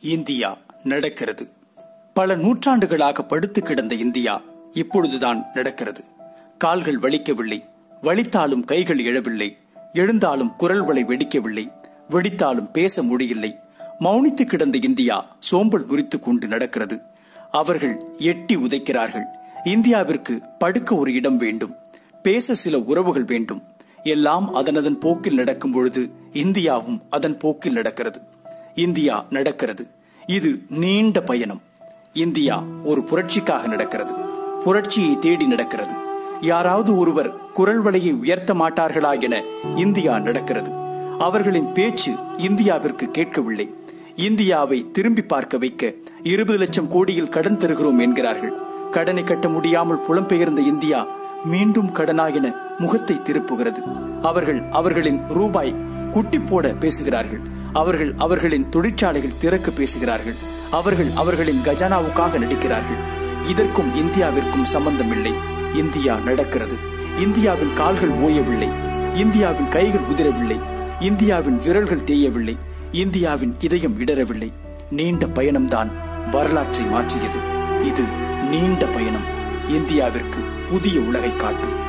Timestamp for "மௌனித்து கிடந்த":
14.00-14.78